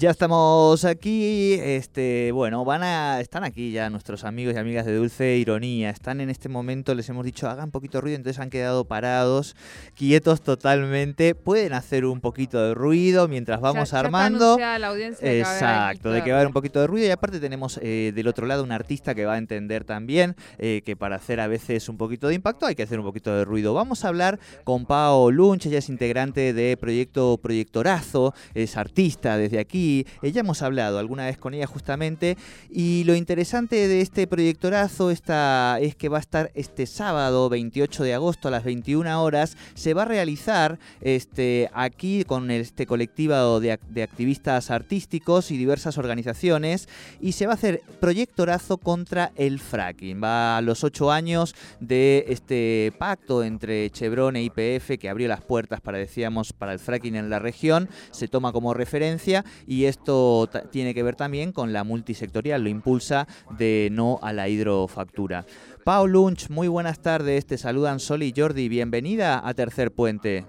[0.00, 4.96] Ya estamos aquí, este, bueno, van a, están aquí ya nuestros amigos y amigas de
[4.96, 8.48] Dulce Ironía, están en este momento, les hemos dicho hagan poquito de ruido, entonces han
[8.48, 9.54] quedado parados,
[9.94, 14.56] quietos totalmente, pueden hacer un poquito de ruido mientras vamos armando.
[14.58, 17.38] la audiencia de Exacto, de que va a haber un poquito de ruido y aparte
[17.38, 21.16] tenemos eh, del otro lado un artista que va a entender también eh, que para
[21.16, 23.74] hacer a veces un poquito de impacto hay que hacer un poquito de ruido.
[23.74, 29.58] Vamos a hablar con Pao Lunch, ella es integrante de Proyecto Proyectorazo, es artista desde
[29.58, 29.89] aquí
[30.22, 32.36] ella hemos hablado alguna vez con ella justamente
[32.70, 38.04] y lo interesante de este proyectorazo está, es que va a estar este sábado 28
[38.04, 39.56] de agosto a las 21 horas.
[39.74, 43.72] Se va a realizar este, aquí con este colectivo de,
[44.02, 46.88] activistas artísticos y diversas organizaciones
[47.20, 50.22] y se va a hacer proyectorazo contra el fracking.
[50.22, 55.42] Va a los ocho años de este pacto entre Chevron e IPF que abrió las
[55.42, 57.88] puertas para, decíamos, para el fracking en la región.
[58.10, 62.68] Se toma como referencia y y esto tiene que ver también con la multisectorial, lo
[62.68, 65.46] impulsa de no a la hidrofactura.
[65.84, 70.44] Pau Lunch, muy buenas tardes, te saludan Sol y Jordi, bienvenida a Tercer Puente.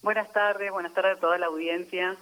[0.00, 2.16] Buenas tardes, buenas tardes a toda la audiencia.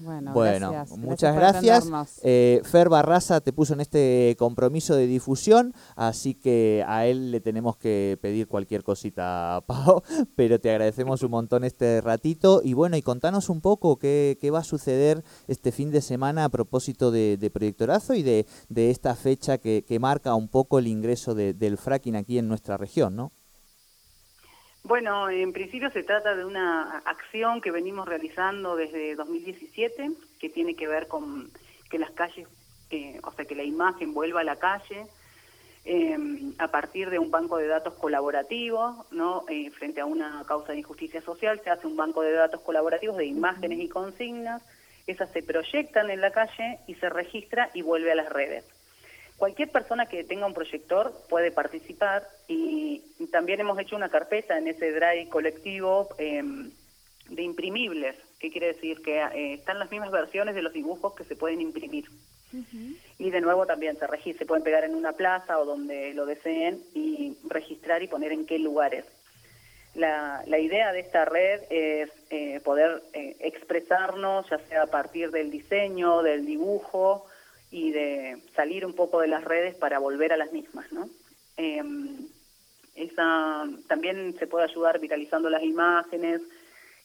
[0.00, 1.90] Bueno, muchas gracias.
[2.22, 7.40] Eh, Fer Barraza te puso en este compromiso de difusión, así que a él le
[7.40, 10.02] tenemos que pedir cualquier cosita, Pau,
[10.34, 12.60] pero te agradecemos un montón este ratito.
[12.62, 16.48] Y bueno, y contanos un poco qué, va a suceder este fin de semana a
[16.48, 22.16] propósito de, Proyectorazo y de, esta fecha que, marca un poco el ingreso del fracking
[22.16, 23.32] aquí en nuestra región, ¿no?
[24.86, 30.76] Bueno, en principio se trata de una acción que venimos realizando desde 2017, que tiene
[30.76, 31.50] que ver con
[31.90, 32.46] que las calles,
[32.92, 35.06] eh, o sea, que la imagen vuelva a la calle
[35.84, 36.16] eh,
[36.58, 39.44] a partir de un banco de datos colaborativo, ¿no?
[39.48, 43.16] Eh, frente a una causa de injusticia social, se hace un banco de datos colaborativos
[43.16, 44.62] de imágenes y consignas,
[45.08, 48.64] esas se proyectan en la calle y se registra y vuelve a las redes.
[49.36, 54.68] Cualquier persona que tenga un proyector puede participar y también hemos hecho una carpeta en
[54.68, 56.70] ese drive colectivo em,
[57.28, 61.24] de imprimibles, que quiere decir que eh, están las mismas versiones de los dibujos que
[61.24, 62.06] se pueden imprimir.
[63.18, 66.80] Y de nuevo también se, se pueden pegar en una plaza o donde lo deseen
[66.94, 69.04] y registrar y poner en qué lugares.
[69.94, 75.30] La, la idea de esta red es eh, poder eh, expresarnos, ya sea a partir
[75.30, 77.26] del diseño, del dibujo,
[77.70, 81.08] y de salir un poco de las redes para volver a las mismas, ¿no?
[81.56, 82.28] Em,
[82.94, 86.40] esa, también se puede ayudar viralizando las imágenes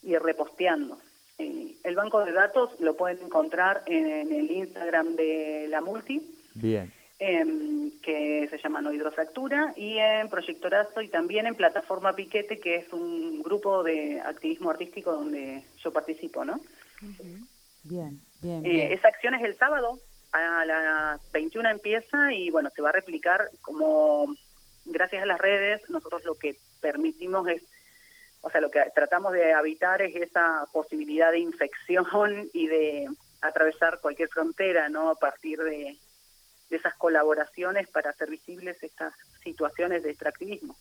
[0.04, 1.00] y reposteando.
[1.38, 6.22] Eh, el banco de datos lo pueden encontrar en, el Instagram de la Multi.
[6.54, 6.92] Bien.
[7.20, 12.78] Em, que se llama No Hidrofractura, y en Proyectorazo y también en Plataforma Piquete, que
[12.78, 16.60] es un grupo de activismo artístico donde yo participo, ¿no?
[17.84, 18.92] Bien, bien, eh, bien.
[18.92, 20.00] esa acción es el sábado,
[20.32, 24.34] a las 21 empieza y bueno, se va a replicar como
[24.86, 27.64] gracias a las redes nosotros lo que permitimos es,
[28.42, 33.08] o sea, lo que tratamos de evitar es esa posibilidad de infección y de
[33.42, 35.10] atravesar cualquier frontera, ¿no?
[35.10, 35.98] A partir de,
[36.70, 39.14] de esas colaboraciones para hacer visibles estas
[39.44, 40.76] situaciones de extractivismo.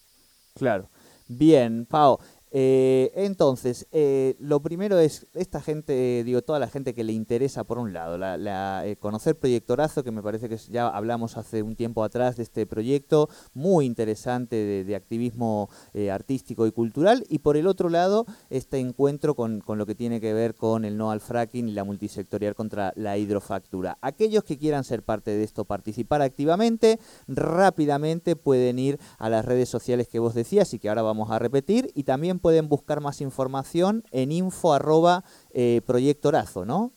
[0.54, 0.88] Claro.
[1.26, 2.18] Bien, Pau.
[2.52, 7.64] Eh, entonces, eh, lo primero es esta gente, digo, toda la gente que le interesa,
[7.64, 11.76] por un lado, la, eh, conocer Proyectorazo, que me parece que ya hablamos hace un
[11.76, 15.70] tiempo atrás de este proyecto, muy interesante de, activismo
[16.10, 20.20] artístico y cultural, y por el otro lado, este encuentro con, con, lo que tiene
[20.20, 23.98] que ver con el no al fracking y la multisectorial contra la hidrofactura.
[24.02, 29.68] Aquellos que quieran ser parte de esto, participar activamente, rápidamente pueden ir a las redes
[29.68, 33.20] sociales que vos decías y que ahora vamos a repetir, y también pueden buscar más
[33.20, 36.92] información en info arroba eh, proyectorazo, ¿no?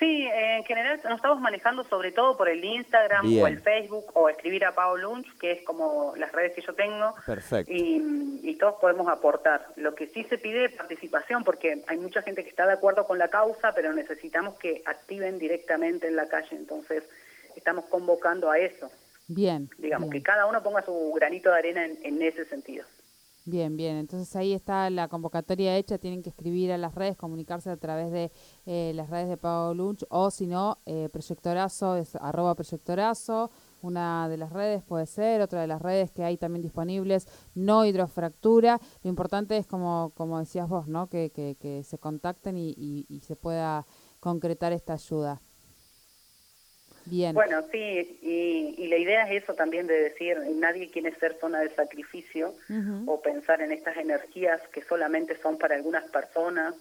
[0.00, 4.30] Sí, en general nos estamos manejando sobre todo por el Instagram o el Facebook o
[4.30, 7.14] escribir a Pau Lunch, que es como las redes que yo tengo.
[7.26, 7.70] Perfecto.
[7.70, 9.66] Y, y, todos podemos aportar.
[9.76, 13.06] Lo que sí se pide es participación, porque hay mucha gente que está de acuerdo
[13.06, 16.56] con la causa, pero necesitamos que activen directamente en la calle.
[16.56, 17.04] Entonces,
[17.54, 18.90] estamos convocando a eso.
[19.28, 19.68] Bien.
[19.76, 22.86] Digamos, que cada uno ponga su granito de arena en ese sentido.
[23.46, 23.96] Bien, bien.
[23.96, 25.98] Entonces ahí está la convocatoria hecha.
[25.98, 28.30] Tienen que escribir a las redes, comunicarse a través de
[28.66, 33.50] eh, las redes de Pau Lunch o si no, eh, Proyectorazo, es arroba Proyectorazo.
[33.82, 37.86] Una de las redes puede ser, otra de las redes que hay también disponibles, no
[37.86, 38.78] hidrofractura.
[39.02, 41.08] Lo importante es, como, como decías vos, ¿no?
[41.08, 42.74] que, que, que se contacten y,
[43.08, 43.86] y se pueda
[44.20, 45.40] concretar esta ayuda.
[47.10, 47.34] Bien.
[47.34, 51.74] Bueno, sí, y, la idea es eso también de decir, nadie quiere ser zona de
[51.74, 52.54] sacrificio
[53.06, 56.74] o pensar en estas energías que solamente son para algunas personas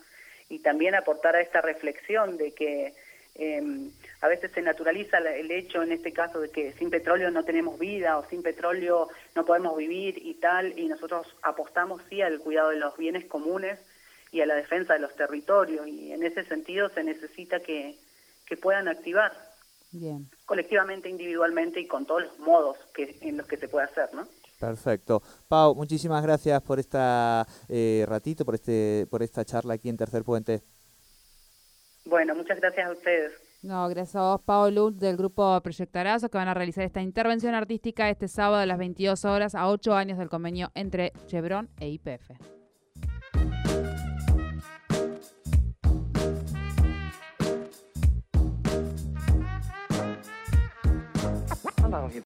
[0.48, 2.94] y también aportar a esta reflexión de que
[3.36, 3.90] eh,
[4.22, 7.80] a veces se naturaliza el hecho, en este caso, de que sin petróleo no tenemos
[7.80, 12.70] vida o sin petróleo no podemos vivir y tal, y nosotros apostamos sí al cuidado
[12.70, 13.80] de los bienes comunes
[14.32, 17.96] y a la defensa de los territorios, y en ese sentido se necesita que,
[18.46, 19.49] que puedan activar
[19.92, 20.30] Bien.
[20.46, 24.28] colectivamente, individualmente y con todos los modos que, en los que se puede hacer, ¿no?
[24.60, 25.22] Perfecto.
[25.48, 30.24] Pau, muchísimas gracias por esta eh, ratito, por este, por esta charla aquí en Tercer
[30.24, 30.62] Puente.
[32.06, 33.32] Bueno, muchas gracias a ustedes.
[33.62, 37.56] No, gracias a vos, Pau Lutz, del grupo Proyectarazo, que van a realizar esta intervención
[37.56, 41.90] artística este sábado a las 22 horas a 8 años del convenio entre Chevron e
[41.90, 42.59] IPF.
[52.00, 52.18] 上去